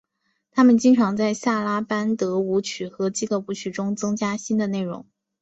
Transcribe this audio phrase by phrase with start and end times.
[0.49, 5.05] 他们经常在萨拉班德舞曲和基格舞曲中增加新的内容。